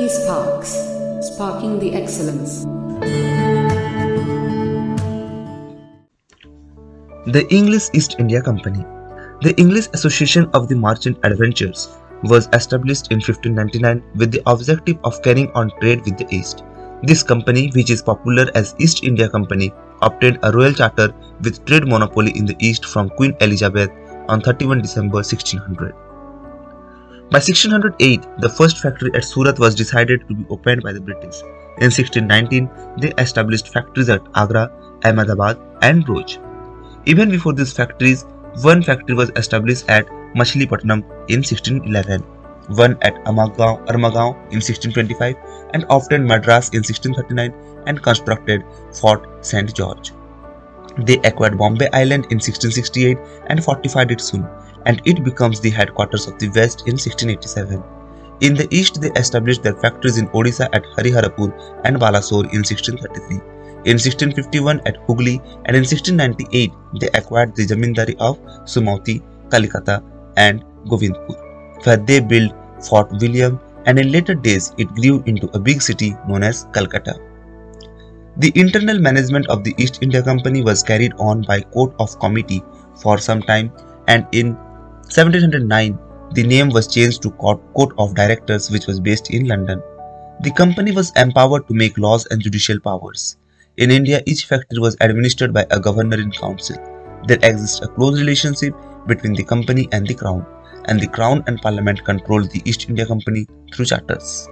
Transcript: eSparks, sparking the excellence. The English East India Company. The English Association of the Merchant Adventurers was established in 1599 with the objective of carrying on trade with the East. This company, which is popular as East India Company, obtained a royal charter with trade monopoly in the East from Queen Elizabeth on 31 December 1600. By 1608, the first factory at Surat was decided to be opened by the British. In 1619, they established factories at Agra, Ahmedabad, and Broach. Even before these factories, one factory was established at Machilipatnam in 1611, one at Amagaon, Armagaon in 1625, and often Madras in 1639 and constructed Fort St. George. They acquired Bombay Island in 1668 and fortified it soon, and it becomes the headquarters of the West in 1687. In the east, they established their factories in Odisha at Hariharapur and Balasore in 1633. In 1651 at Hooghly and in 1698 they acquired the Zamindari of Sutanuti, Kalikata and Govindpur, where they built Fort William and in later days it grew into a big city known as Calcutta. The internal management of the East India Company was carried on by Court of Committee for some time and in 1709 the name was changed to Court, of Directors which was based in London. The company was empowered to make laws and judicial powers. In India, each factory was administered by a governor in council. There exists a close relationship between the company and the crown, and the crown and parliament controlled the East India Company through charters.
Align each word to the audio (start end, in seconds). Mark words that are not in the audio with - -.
eSparks, 0.00 0.70
sparking 1.22 1.78
the 1.78 1.92
excellence. 1.92 2.64
The 7.26 7.46
English 7.50 7.90
East 7.92 8.16
India 8.18 8.40
Company. 8.40 8.82
The 9.42 9.54
English 9.58 9.88
Association 9.92 10.48
of 10.54 10.68
the 10.68 10.74
Merchant 10.74 11.18
Adventurers 11.22 11.88
was 12.22 12.48
established 12.54 13.12
in 13.12 13.18
1599 13.18 14.02
with 14.16 14.32
the 14.32 14.42
objective 14.46 14.98
of 15.04 15.20
carrying 15.22 15.50
on 15.52 15.70
trade 15.80 16.00
with 16.06 16.16
the 16.16 16.26
East. 16.34 16.64
This 17.02 17.22
company, 17.22 17.70
which 17.74 17.90
is 17.90 18.00
popular 18.00 18.50
as 18.54 18.74
East 18.78 19.04
India 19.04 19.28
Company, 19.28 19.72
obtained 20.00 20.38
a 20.42 20.52
royal 20.52 20.72
charter 20.72 21.12
with 21.42 21.64
trade 21.66 21.86
monopoly 21.86 22.32
in 22.36 22.46
the 22.46 22.56
East 22.58 22.86
from 22.86 23.10
Queen 23.10 23.36
Elizabeth 23.40 23.90
on 24.28 24.40
31 24.40 24.80
December 24.80 25.16
1600. 25.16 25.94
By 27.30 27.38
1608, 27.38 28.26
the 28.40 28.48
first 28.48 28.78
factory 28.78 29.12
at 29.14 29.22
Surat 29.22 29.56
was 29.60 29.76
decided 29.76 30.26
to 30.26 30.34
be 30.34 30.44
opened 30.50 30.82
by 30.82 30.92
the 30.92 31.00
British. 31.00 31.42
In 31.78 31.92
1619, 31.94 32.68
they 32.98 33.12
established 33.22 33.68
factories 33.68 34.08
at 34.08 34.26
Agra, 34.34 34.68
Ahmedabad, 35.04 35.56
and 35.80 36.04
Broach. 36.04 36.40
Even 37.06 37.30
before 37.30 37.52
these 37.52 37.72
factories, 37.72 38.24
one 38.62 38.82
factory 38.82 39.14
was 39.14 39.30
established 39.36 39.88
at 39.88 40.08
Machilipatnam 40.34 41.04
in 41.28 41.44
1611, 41.46 42.22
one 42.76 42.98
at 43.02 43.14
Amagaon, 43.26 43.86
Armagaon 43.86 44.34
in 44.50 44.58
1625, 44.58 45.36
and 45.72 45.86
often 45.88 46.26
Madras 46.26 46.70
in 46.70 46.82
1639 46.82 47.54
and 47.86 48.02
constructed 48.02 48.64
Fort 49.00 49.46
St. 49.46 49.72
George. 49.72 50.10
They 50.98 51.18
acquired 51.18 51.58
Bombay 51.58 51.90
Island 51.92 52.26
in 52.32 52.38
1668 52.42 53.16
and 53.46 53.62
fortified 53.62 54.10
it 54.10 54.20
soon, 54.20 54.48
and 54.86 55.00
it 55.04 55.22
becomes 55.24 55.60
the 55.60 55.70
headquarters 55.70 56.26
of 56.26 56.38
the 56.38 56.48
West 56.48 56.80
in 56.86 56.94
1687. 56.94 57.82
In 58.40 58.54
the 58.54 58.68
east, 58.70 59.00
they 59.00 59.10
established 59.12 59.62
their 59.62 59.76
factories 59.76 60.16
in 60.16 60.28
Odisha 60.28 60.68
at 60.72 60.84
Hariharapur 60.96 61.52
and 61.84 61.96
Balasore 61.96 62.50
in 62.52 62.62
1633. 62.64 63.36
In 63.84 63.96
1651 63.96 64.80
at 64.86 64.96
Hooghly 65.06 65.40
and 65.64 65.76
in 65.76 65.84
1698 65.84 66.70
they 67.00 67.08
acquired 67.14 67.56
the 67.56 67.66
Zamindari 67.66 68.14
of 68.18 68.38
Sutanuti, 68.64 69.22
Kalikata 69.48 70.02
and 70.36 70.62
Govindpur, 70.86 71.86
where 71.86 71.96
they 71.96 72.20
built 72.20 72.52
Fort 72.86 73.10
William 73.20 73.58
and 73.86 73.98
in 73.98 74.12
later 74.12 74.34
days 74.34 74.74
it 74.76 74.88
grew 74.88 75.22
into 75.24 75.48
a 75.54 75.58
big 75.58 75.80
city 75.80 76.14
known 76.28 76.42
as 76.42 76.66
Calcutta. 76.74 77.18
The 78.36 78.52
internal 78.54 78.98
management 78.98 79.46
of 79.48 79.64
the 79.64 79.74
East 79.78 80.02
India 80.02 80.22
Company 80.22 80.62
was 80.62 80.82
carried 80.82 81.14
on 81.18 81.42
by 81.42 81.62
Court 81.62 81.94
of 81.98 82.18
Committee 82.20 82.62
for 82.96 83.16
some 83.16 83.42
time 83.42 83.72
and 84.08 84.26
in 84.32 84.58
1709 85.10 85.98
the 86.32 86.44
name 86.44 86.68
was 86.68 86.86
changed 86.86 87.22
to 87.22 87.30
Court, 87.32 87.60
of 87.98 88.14
Directors 88.14 88.70
which 88.70 88.86
was 88.86 89.00
based 89.00 89.30
in 89.30 89.48
London. 89.48 89.82
The 90.42 90.52
company 90.52 90.92
was 90.92 91.10
empowered 91.16 91.66
to 91.66 91.74
make 91.74 91.98
laws 91.98 92.24
and 92.26 92.40
judicial 92.40 92.78
powers. 92.78 93.36
In 93.78 93.90
India, 93.90 94.22
each 94.26 94.46
factory 94.46 94.78
was 94.78 94.96
administered 95.00 95.52
by 95.52 95.66
a 95.72 95.80
governor 95.80 96.20
in 96.20 96.30
council. 96.30 96.76
There 97.26 97.38
exists 97.42 97.80
a 97.80 97.88
close 97.88 98.20
relationship 98.20 98.74
between 99.08 99.32
the 99.32 99.42
company 99.42 99.88
and 99.90 100.06
the 100.06 100.14
crown, 100.14 100.46
and 100.84 101.00
the 101.00 101.08
crown 101.08 101.42
and 101.48 101.60
parliament 101.60 102.04
controlled 102.04 102.52
the 102.52 102.62
East 102.64 102.88
India 102.88 103.04
Company 103.04 103.48
through 103.74 103.86
charters. 103.86 104.48